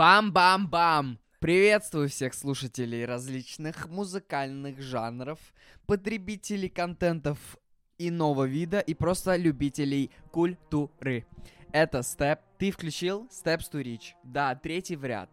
[0.00, 1.18] Бам-бам-бам!
[1.40, 5.38] Приветствую всех слушателей различных музыкальных жанров,
[5.86, 7.58] потребителей контентов
[7.98, 11.26] иного вида и просто любителей культуры.
[11.70, 12.40] Это Степ.
[12.56, 14.00] Ты включил Steps to.
[14.24, 15.28] Да, третий в ряд.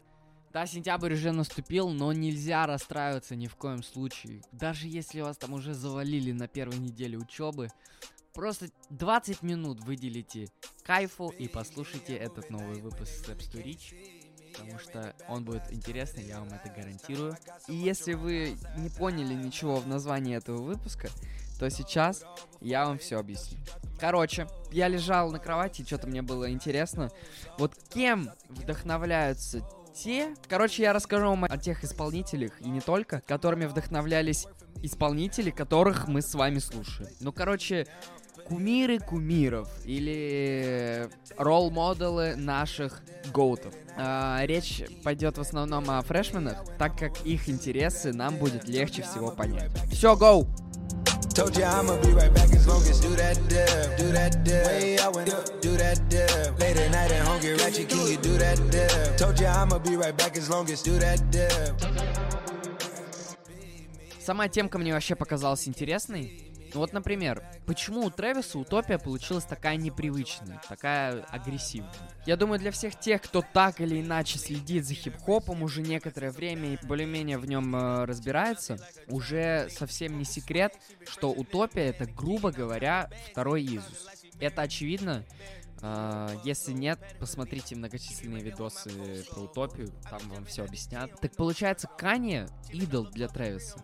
[0.52, 4.42] Да, сентябрь уже наступил, но нельзя расстраиваться ни в коем случае.
[4.52, 7.70] Даже если вас там уже завалили на первой неделе учебы,
[8.34, 10.50] просто 20 минут выделите
[10.84, 14.27] кайфу и послушайте этот новый выпуск Steps to Reach
[14.58, 17.38] потому что он будет интересный, я вам это гарантирую.
[17.68, 21.10] И если вы не поняли ничего в названии этого выпуска,
[21.60, 22.24] то сейчас
[22.62, 23.58] я вам все объясню.
[24.00, 27.10] Короче, я лежал на кровати, что-то мне было интересно.
[27.58, 29.62] Вот кем вдохновляются
[29.98, 30.36] те...
[30.48, 34.48] Короче, я расскажу вам о тех исполнителях, и не только, которыми вдохновлялись
[34.84, 37.10] исполнители, которых мы с вами слушаем.
[37.20, 37.88] Ну, короче,
[38.48, 43.02] кумиры кумиров или ролл-моделы наших
[43.34, 43.74] гоутов.
[43.98, 49.32] А, речь пойдет в основном о фрешменах, так как их интересы нам будет легче всего
[49.32, 49.72] понять.
[49.92, 50.48] Все, go!
[51.38, 54.66] Told you I'ma be right back as long as do that dip, do that dip.
[54.66, 56.60] Way I went up, do that dip.
[56.60, 59.18] Late at night home, get ratchet, can you do that dip?
[59.18, 61.78] Told you I'ma be right back as long as do that dip.
[64.20, 66.47] Сама темка мне вообще показалась интересной.
[66.74, 71.92] Ну вот, например, почему у Трэвиса утопия получилась такая непривычная, такая агрессивная?
[72.26, 76.74] Я думаю, для всех тех, кто так или иначе следит за хип-хопом уже некоторое время
[76.74, 80.74] и более-менее в нем э, разбирается, уже совсем не секрет,
[81.08, 84.08] что утопия это, грубо говоря, второй Иисус.
[84.40, 85.26] Это очевидно,
[85.80, 91.12] Uh, если нет, посмотрите многочисленные видосы про утопию, там вам все объяснят.
[91.22, 93.78] Так получается, Кани идол для Трэвиса.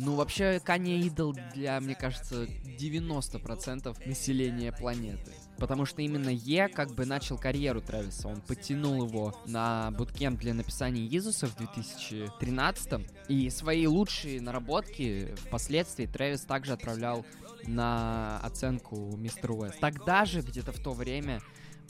[0.00, 2.46] Ну, вообще, Kanye идол для, мне кажется,
[2.78, 5.32] 90% населения планеты.
[5.56, 8.28] Потому что именно Е как бы начал карьеру Трэвиса.
[8.28, 16.06] Он подтянул его на буткемп для написания Иисуса в 2013 И свои лучшие наработки впоследствии
[16.06, 17.26] Трэвис также отправлял
[17.66, 19.80] на оценку Мистер Уэст.
[19.80, 21.40] Тогда же, где-то в то время,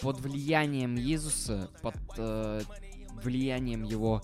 [0.00, 2.62] под влиянием Иисуса, под э,
[3.22, 4.22] влиянием его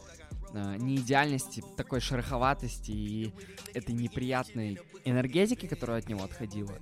[0.54, 3.34] э, неидеальности, такой шероховатости и
[3.74, 6.72] этой неприятной энергетики, которая от него отходила,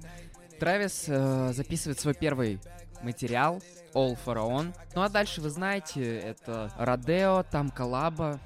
[0.60, 2.60] Трэвис э, записывает свой первый
[3.02, 3.60] материал
[3.94, 4.72] All Pharaon.
[4.94, 8.38] Ну а дальше вы знаете, это Родео, там Коллаба,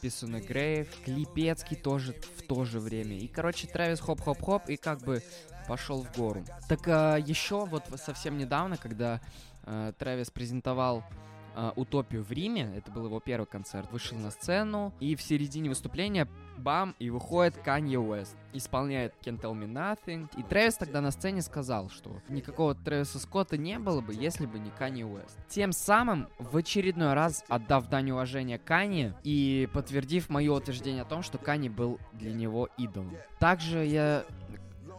[0.00, 3.18] Писуна Грейв, Клипецкий тоже в то же время.
[3.18, 5.20] И, короче, Трэвис хоп-хоп-хоп и как бы
[5.66, 6.44] пошел в гору.
[6.68, 9.20] Так э, еще вот совсем недавно, когда
[9.64, 11.04] э, Трэвис презентовал
[11.54, 15.68] э, Утопию в Риме, это был его первый концерт, вышел на сцену, и в середине
[15.68, 21.10] выступления бам, и выходит Канье Уэст, исполняет Can't Tell Me Nothing, и Трэвис тогда на
[21.10, 25.36] сцене сказал, что никакого Трэвиса Скотта не было бы, если бы не Канье Уэст.
[25.48, 31.22] Тем самым, в очередной раз отдав дань уважения Канье и подтвердив мое утверждение о том,
[31.22, 33.16] что Канье был для него идолом.
[33.38, 34.24] Также я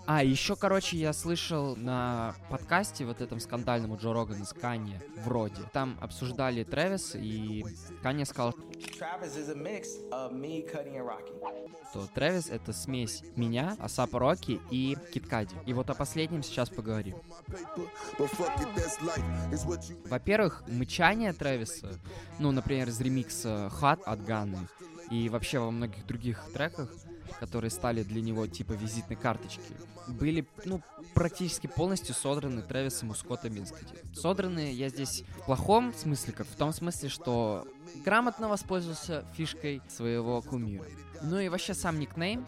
[0.08, 5.02] а, еще, короче, я слышал на подкасте вот этом скандальном у Джо Рогана с Канье,
[5.24, 5.62] вроде.
[5.74, 7.66] Там обсуждали Трэвис, и
[8.04, 8.54] Канье сказал,
[11.92, 15.56] что Трэвис это смесь меня, Асапа Рокки и Киткади.
[15.66, 17.16] И вот о последнем сейчас поговорим.
[20.10, 22.00] Во-первых, мычание Трэвиса,
[22.40, 24.68] ну, например, из ремикса Hot от Ганны,
[25.10, 26.92] и вообще во многих других треках,
[27.40, 29.62] которые стали для него типа визитной карточки,
[30.08, 30.82] были, ну,
[31.14, 33.96] практически полностью содраны Трэвисом у Скотта Минскоти.
[34.14, 37.68] Содраны я здесь в плохом смысле, как в том смысле, что
[38.04, 40.86] грамотно воспользовался фишкой своего кумира.
[41.22, 42.46] Ну и вообще сам никнейм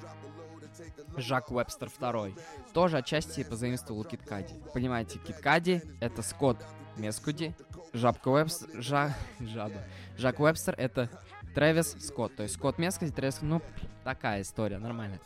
[1.15, 2.35] Жак Вебстер второй
[2.73, 4.53] тоже отчасти позаимствовал Киткади.
[4.73, 6.63] Понимаете, Киткади— это Скотт
[6.95, 7.55] Мескуди,
[7.93, 8.81] Жабка Вебстер...
[8.81, 9.15] Жа...
[9.39, 9.81] Жаба.
[10.17, 11.09] Жак Вебстер— это
[11.57, 12.35] Трэвис Скотт.
[12.35, 13.39] То есть Скотт Мескоди, Трэвис...
[13.41, 13.63] Ну,
[14.03, 15.19] такая история, нормально.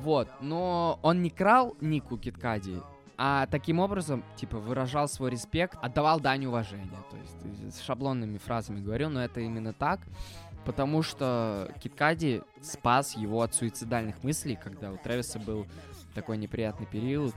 [0.00, 2.80] Вот, но он не крал ник у Kid Cudi,
[3.18, 6.88] а таким образом, типа, выражал свой респект, отдавал дань уважения.
[7.10, 10.00] То есть, с шаблонными фразами говорю, но это именно так,
[10.64, 15.66] потому что Kid Cudi спас его от суицидальных мыслей, когда у Трэвиса был
[16.14, 17.34] такой неприятный период,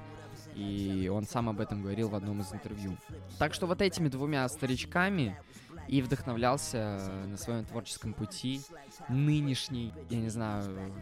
[0.56, 2.98] и он сам об этом говорил в одном из интервью.
[3.38, 5.38] Так что вот этими двумя старичками
[5.88, 8.62] и вдохновлялся на своем творческом пути
[9.08, 10.94] нынешний, я не знаю,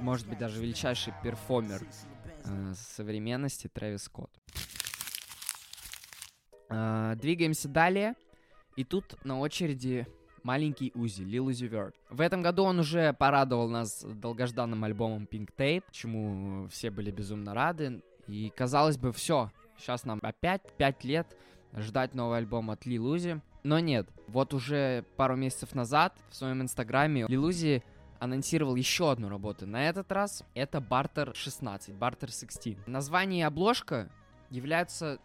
[0.00, 1.82] может быть даже величайший перформер
[2.44, 4.30] э, современности Трэвис Скотт.
[6.68, 8.14] Э, двигаемся далее.
[8.76, 10.06] И тут на очереди
[10.42, 11.94] маленький Узи, Lil Uzi Vert.
[12.08, 17.54] В этом году он уже порадовал нас долгожданным альбомом Pink Tape, чему все были безумно
[17.54, 18.02] рады.
[18.30, 21.36] И казалось бы, все, сейчас нам опять 5 лет
[21.76, 23.40] ждать новый альбом от Uzi.
[23.62, 27.82] Но нет, вот уже пару месяцев назад в своем инстаграме Лилузи
[28.18, 29.66] анонсировал еще одну работу.
[29.66, 32.86] На этот раз это Barter 16, Barter 16.
[32.86, 34.08] Название и обложка
[34.50, 35.18] являются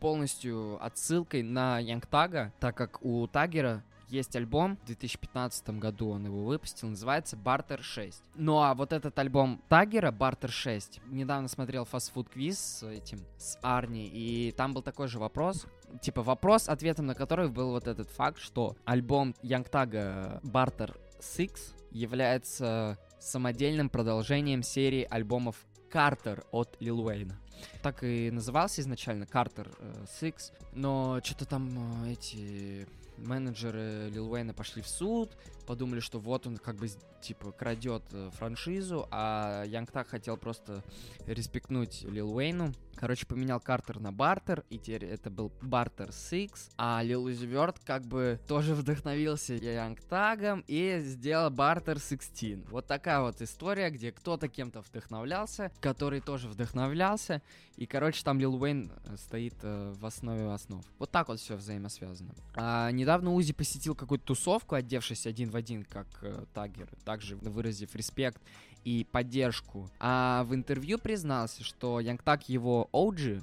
[0.00, 6.44] полностью отсылкой на Янгтага, так как у Тагера есть альбом, в 2015 году он его
[6.44, 8.22] выпустил, называется Barter 6.
[8.34, 13.58] Ну а вот этот альбом Тагера, Barter 6, недавно смотрел фастфуд квиз с этим, с
[13.62, 15.66] Арни, и там был такой же вопрос,
[16.00, 22.98] типа вопрос, ответом на который был вот этот факт, что альбом Янгтага Barter 6 является
[23.18, 25.56] самодельным продолжением серии альбомов
[25.90, 27.38] Картер от Лил Уэйна.
[27.82, 32.86] Так и назывался изначально Картер э, Six, но что-то там э, эти
[33.18, 35.36] менеджеры Лил Уэйна пошли в суд,
[35.68, 36.88] подумали, что вот он как бы
[37.20, 40.82] типа крадет э, франшизу, а Янг Так хотел просто
[41.26, 42.72] респектнуть Лил Уэйну.
[42.94, 47.48] Короче, поменял Картер на Бартер, и теперь это был Бартер 6, а Лил Узи
[47.84, 52.68] как бы тоже вдохновился Янг Тагом и сделал Бартер 16.
[52.70, 57.40] Вот такая вот история, где кто-то кем-то вдохновлялся, который тоже вдохновлялся,
[57.76, 60.84] и, короче, там Лил Уэйн э, стоит э, в основе основ.
[60.98, 62.34] Вот так вот все взаимосвязано.
[62.56, 67.94] А, недавно Узи посетил какую-то тусовку, одевшись один в один, как э, Тагер, также выразив
[67.94, 68.40] респект
[68.84, 69.90] и поддержку.
[70.00, 73.42] А в интервью признался, что Янг Так его OG,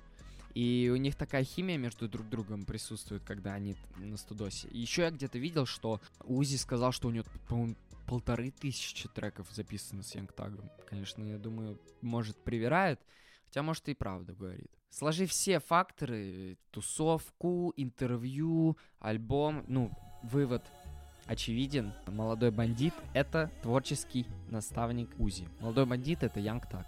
[0.56, 4.70] и у них такая химия между друг другом присутствует, когда они на студосе.
[4.72, 7.76] Еще я где-то видел, что Узи сказал, что у него, по-моему,
[8.08, 10.72] полторы тысячи треков записано с Янгтагом.
[10.88, 13.02] Конечно, я думаю, может, привирает,
[13.48, 14.72] хотя, может, и правда говорит.
[14.90, 19.92] Сложи все факторы, тусовку, интервью, альбом, ну,
[20.24, 20.64] вывод
[21.28, 21.94] очевиден.
[22.08, 25.48] Молодой бандит— это творческий наставник Узи.
[25.60, 26.86] Молодой бандит— это Young Thug.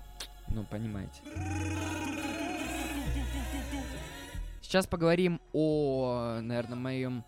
[0.49, 1.21] Ну, понимаете.
[4.61, 7.23] Сейчас поговорим о, наверное, моем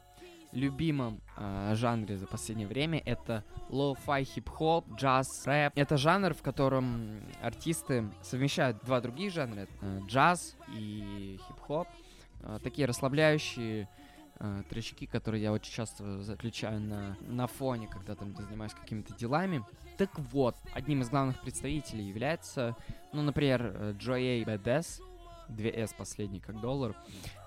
[0.51, 3.01] любимом э, жанре за последнее время.
[3.05, 5.73] Это lo-fi хип-хоп, джаз, рэп.
[5.75, 9.61] Это жанр, в котором артисты совмещают два других жанра.
[9.61, 11.87] Это, джаз и хип-хоп.
[12.41, 13.87] Э, такие расслабляющие
[14.39, 19.63] э, тречки, которые я очень часто заключаю на, на фоне, когда там занимаюсь какими-то делами.
[19.97, 22.75] Так вот, одним из главных представителей является,
[23.13, 25.01] ну, например, Joey Badass,
[25.49, 26.95] 2S последний как доллар.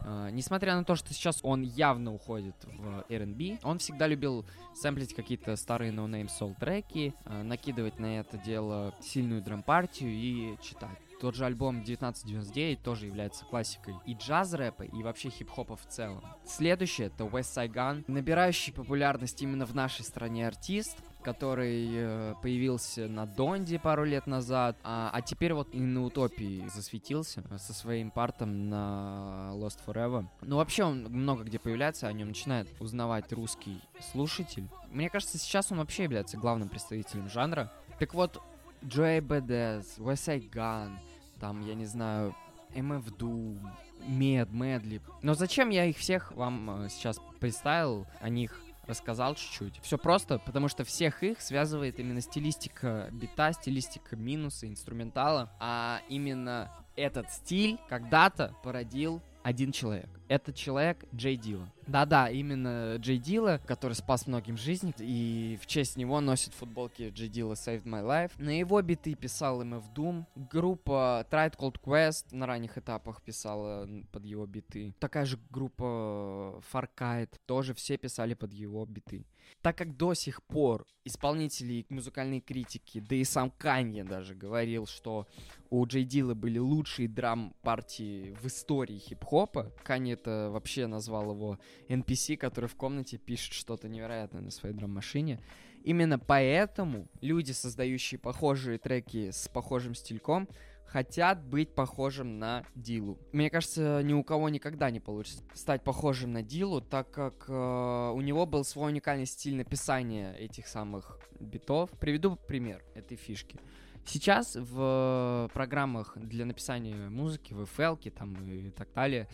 [0.00, 5.15] Uh, несмотря на то, что сейчас он явно уходит в R&B, он всегда любил сэмплить
[5.15, 10.99] какие-то старые no-name soul треки, uh, накидывать на это дело сильную драм-партию и читать.
[11.23, 16.21] Тот же альбом 1999 тоже является классикой и джаз-рэпа, и вообще хип-хопа в целом.
[16.45, 23.07] Следующее— это West Side Gun, набирающий популярность именно в нашей стране артист, который э, появился
[23.07, 28.11] на Донде пару лет назад, а, а теперь вот и на Утопии засветился со своим
[28.11, 30.27] партом на Lost Forever.
[30.41, 33.81] Ну, вообще он много где появляется, о нем начинает узнавать русский
[34.11, 34.67] слушатель.
[34.91, 37.71] Мне кажется, сейчас он вообще является главным представителем жанра.
[38.01, 38.43] Так вот,
[38.85, 40.99] Joey Bada$$, Westside Gunn,
[41.43, 42.37] там, я не знаю,
[42.73, 43.59] MF Doom,
[44.06, 45.00] Mad, Madlib.
[45.23, 49.81] Но зачем я их всех вам э, сейчас представил, о них рассказал чуть-чуть.
[49.83, 56.71] Все просто, потому что всех их связывает именно стилистика бита, стилистика минуса, инструментала, а именно
[56.94, 60.09] этот стиль когда-то породил один человек.
[60.29, 61.69] Этот человек J Dilla.
[61.87, 67.28] Да-да, именно J Dilla, который спас многим жизни, и в честь него носит футболки Джей
[67.28, 68.33] Дила Saved My Life.
[68.38, 70.25] На его биты писал MF Doom.
[70.50, 74.95] Группа Tried Cold Quest на ранних этапах писала под его биты.
[74.99, 79.25] Такая же группа Far Kite тоже все писали под его биты.
[79.61, 85.26] Так как до сих пор исполнители музыкальной критики, да и сам Канье даже говорил, что
[85.70, 89.72] у Джей Дила были лучшие драм-партии в истории хип-хопа.
[89.82, 91.58] Канье это вообще назвал его
[91.88, 95.40] NPC, который в комнате пишет что-то невероятное на своей драм-машине.
[95.84, 100.49] Именно поэтому люди, создающие похожие треки с похожим стильком,
[100.92, 103.18] хотят быть похожим на Дилу.
[103.32, 108.12] Мне кажется, ни у кого никогда не получится стать похожим на Дилу, так как э,
[108.14, 111.90] у него был свой уникальный стиль написания этих самых битов.
[111.99, 113.58] Приведу пример этой фишки.
[114.04, 119.28] Сейчас в программах для написания музыки, в FL там и так далее,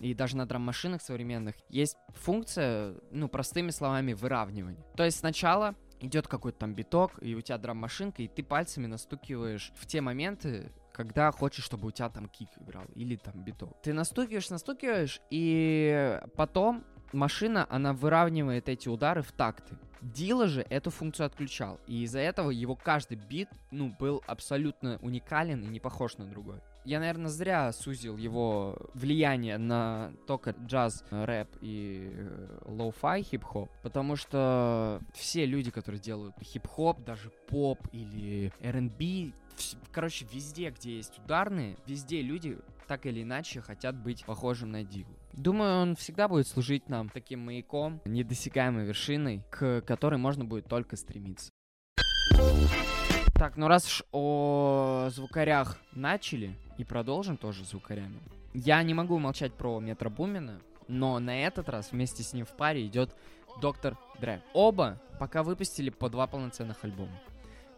[0.00, 4.84] и даже на драм-машинах современных есть функция, ну, простыми словами, выравнивания.
[4.94, 9.72] То есть сначала идет какой-то там биток, и у тебя драм-машинка, и ты пальцами настукиваешь
[9.74, 13.80] в те моменты, когда хочешь, чтобы у тебя там кик играл, или там биток.
[13.82, 19.78] Ты настукиваешь, настукиваешь, и потом машина, она выравнивает эти удары в такты.
[20.02, 25.62] Dilla же эту функцию отключал, и из-за этого его каждый бит, ну, был абсолютно уникален
[25.62, 26.60] и не похож на другой.
[26.84, 34.16] Я, наверное, зря сузил его влияние на только джаз, рэп и э, lo-fi хип-хоп, потому
[34.16, 39.32] что все люди, которые делают хип-хоп, даже поп или R&B,
[39.92, 45.10] короче, везде, где есть ударные, везде люди так или иначе хотят быть похожим на Дигу.
[45.34, 50.96] Думаю, он всегда будет служить нам таким маяком, недосягаемой вершиной, к которой можно будет только
[50.96, 51.50] стремиться.
[53.34, 58.18] Так, ну раз уж о звукарях начали, и продолжим тоже звукарями.
[58.54, 62.56] Я не могу молчать про Метро Бумина, но на этот раз вместе с ним в
[62.56, 63.14] паре идет
[63.60, 64.42] Доктор Дре.
[64.54, 67.20] Оба пока выпустили по два полноценных альбома.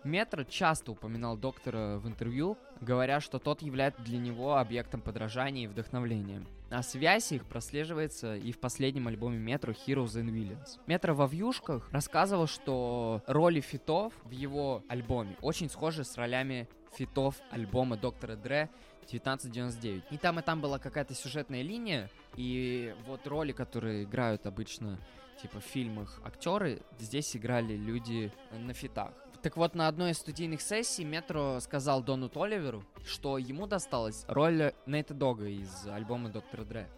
[0.05, 5.67] Метро часто упоминал доктора в интервью, говоря, что тот является для него объектом подражания и
[5.67, 6.43] вдохновления.
[6.71, 10.81] А связь их прослеживается и в последнем альбоме Метро Heroes and Villains.
[10.87, 17.37] Метро во вьюшках рассказывал, что роли фитов в его альбоме очень схожи с ролями фитов
[17.51, 18.71] альбома Доктора Дре
[19.03, 20.05] 1999.
[20.11, 24.99] И там, и там была какая-то сюжетная линия, и вот роли, которые играют обычно
[25.43, 29.13] типа в фильмах актеры, здесь играли люди на фитах.
[29.43, 34.75] Так вот, на одной из студийных сессий Метро сказал Дону Толиверу, что ему досталась роль
[34.85, 36.89] Нейта Дога из альбома Доктора Дре.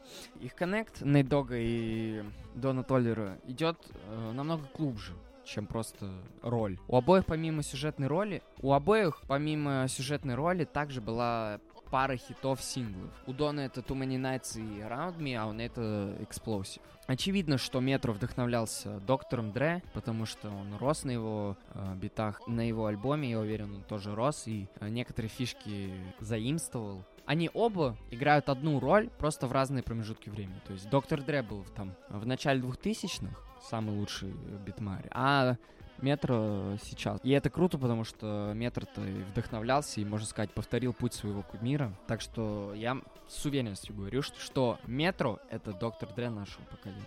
[0.41, 2.25] Их коннект Нейт Дога и
[2.57, 5.13] Дона Толлера идет э, намного глубже
[5.45, 6.09] чем просто
[6.41, 6.79] роль.
[6.87, 11.59] У обоих помимо сюжетной роли, у обоих помимо сюжетной роли также была
[11.93, 13.11] пара хитов синглов.
[13.27, 16.81] У Дона это Too Many Nights и Around Me, а у это Explosive.
[17.07, 22.67] Очевидно, что Метро вдохновлялся доктором Дре, потому что он рос на его э, битах, на
[22.67, 27.05] его альбоме, я уверен, он тоже рос и э, некоторые фишки заимствовал.
[27.27, 30.61] Они оба играют одну роль, просто в разные промежутки времени.
[30.67, 33.37] То есть Доктор Дре был там в начале 2000-х,
[33.69, 34.33] самый лучший
[34.65, 35.57] битмарь, а
[36.03, 37.21] Метро сейчас.
[37.23, 41.97] И это круто, потому что Метро-то вдохновлялся и, можно сказать, повторил путь своего кумира.
[42.09, 47.07] Так что я с уверенностью говорю, что Метро— это доктор Дре нашего поколения.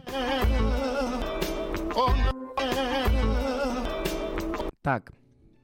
[4.81, 5.11] Так,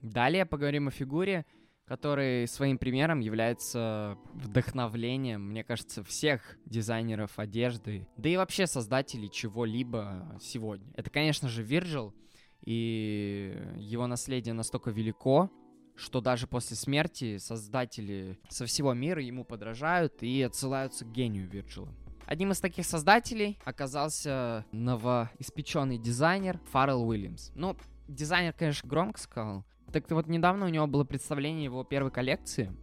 [0.01, 1.45] далее поговорим о фигуре,
[1.85, 10.37] который своим примером является вдохновлением, мне кажется, всех дизайнеров одежды, да и вообще создателей чего-либо
[10.41, 10.91] сегодня.
[10.95, 12.13] Это, конечно же, Вирджил,
[12.63, 15.49] и его наследие настолько велико,
[15.95, 21.89] что даже после смерти создатели со всего мира ему подражают и отсылаются к гению Вирджила.
[22.25, 27.51] Одним из таких создателей оказался новоиспеченный дизайнер Фаррелл Уильямс.
[27.55, 27.75] Ну,
[28.07, 29.65] дизайнер, конечно, громко сказал.
[29.91, 32.73] Так вот, недавно у него было представление его первой коллекции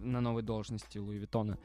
[0.00, 1.58] на новой должности Луи Виттона.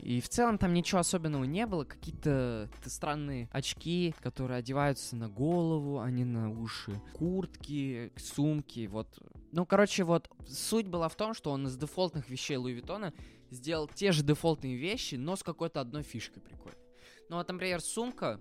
[0.00, 1.84] И в целом там ничего особенного не было.
[1.84, 7.00] Какие-то странные очки, которые одеваются на голову, а не на уши.
[7.14, 9.08] Куртки, сумки, вот.
[9.52, 13.12] Ну, короче, вот суть была в том, что он из дефолтных вещей Луи Виттона
[13.50, 16.78] сделал те же дефолтные вещи, но с какой-то одной фишкой прикольной.
[17.28, 18.38] Ну, вот, например, сумка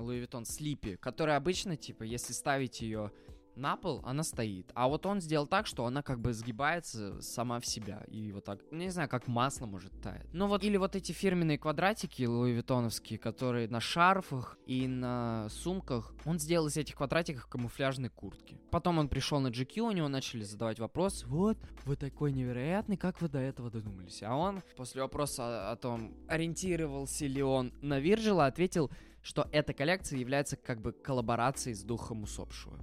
[0.00, 3.12] Louis Vuitton Speedy, которая обычно, типа, если ставить ее
[3.56, 4.70] на пол, она стоит.
[4.74, 8.02] А вот он сделал так, что она как бы сгибается сама в себя.
[8.08, 10.26] И вот так, не знаю, как масло может таять.
[10.32, 16.14] Ну вот, или вот эти фирменные квадратики луивитоновские, которые на шарфах и на сумках.
[16.24, 18.60] Он сделал из этих квадратиков камуфляжные куртки.
[18.70, 21.24] Потом он пришел на GQ, у него начали задавать вопрос.
[21.24, 24.22] Вот, вы такой невероятный, как вы до этого додумались?
[24.22, 28.90] А он после вопроса о том, ориентировался ли он на Вирджила, ответил,
[29.22, 32.78] что эта коллекция является как бы коллаборацией с духом усопшего.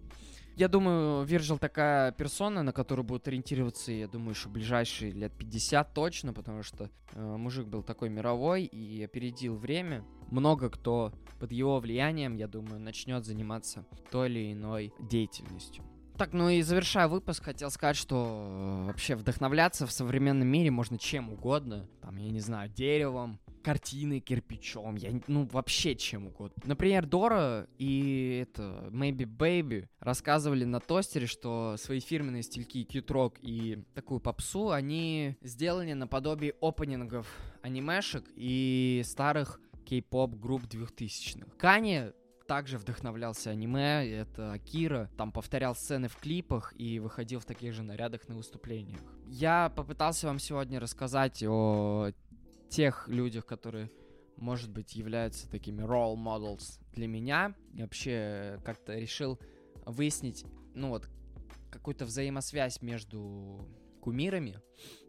[0.55, 5.93] Я думаю, Вирджил такая персона, на которую будут ориентироваться, я думаю, еще ближайшие лет 50
[5.93, 10.05] точно, потому что э, мужик был такой мировой и опередил время.
[10.29, 15.83] Много кто под его влиянием, я думаю, начнет заниматься той или иной деятельностью.
[16.17, 21.00] Так, ну и завершая выпуск, хотел сказать, что э, вообще вдохновляться в современном мире можно
[21.00, 21.88] чем угодно.
[22.01, 26.62] Там, я не знаю, деревом, картиной, кирпичом, я, ну, вообще чем угодно.
[26.65, 33.84] Например, Дора и это, Maybe Baby рассказывали на тостере, что свои фирменные стильки Rock и
[33.93, 37.27] такую попсу они сделали наподобие опенингов
[37.62, 41.48] анимешек и старых кей-поп групп 2000-х.
[41.58, 42.12] Кани
[42.48, 47.84] также вдохновлялся аниме, это Акира, там повторял сцены в клипах и выходил в таких же
[47.84, 49.00] нарядах на выступлениях.
[49.27, 52.12] Я попытался вам сегодня рассказать о
[52.74, 53.92] тех людях, которые,
[54.36, 57.53] может быть, являются такими role models для меня.
[57.75, 59.39] И вообще как-то решил
[59.86, 61.08] выяснить, ну вот,
[61.72, 63.68] какую-то взаимосвязь между
[64.01, 64.60] кумирами.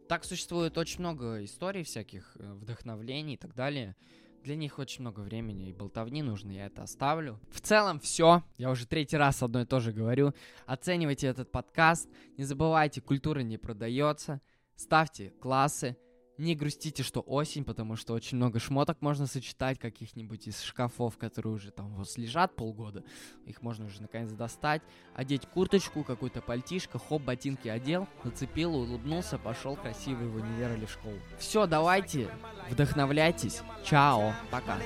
[0.08, 3.96] Так существует очень много историй всяких, э, вдохновлений и так далее.
[4.42, 7.40] Для них очень много времени и болтовни нужно, я это оставлю.
[7.50, 8.42] В целом все.
[8.58, 10.34] Я уже третий раз одно и то же говорю.
[10.66, 12.10] Оценивайте этот подкаст.
[12.36, 14.42] Не забывайте, культура не продается.
[14.76, 15.96] ставьте классы,
[16.38, 21.54] не грустите, что осень, потому что очень много шмоток можно сочетать, каких-нибудь из шкафов, которые
[21.54, 23.04] уже там вот лежат полгода.
[23.46, 24.82] Их можно уже наконец достать.
[25.14, 30.90] Одеть курточку, какую-то пальтишко, хоп, ботинки одел, нацепил, улыбнулся, пошел красивый в универ или в
[30.90, 31.18] школу.
[31.38, 32.28] Все, давайте,
[32.70, 33.62] вдохновляйтесь.
[33.84, 34.78] Чао, пока.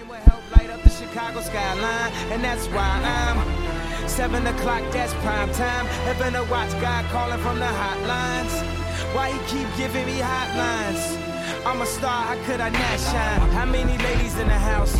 [9.14, 11.27] Why he keep giving me hotlines?
[11.66, 13.50] I'm a star, how could I not shine?
[13.50, 14.94] How many ladies in the house?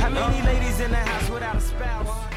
[0.00, 2.33] How many ladies in the house without a spouse?